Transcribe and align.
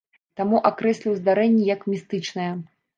Таму 0.39 0.61
акрэсліў 0.69 1.19
здарэнне 1.21 1.63
як 1.75 1.87
містычнае. 1.95 2.53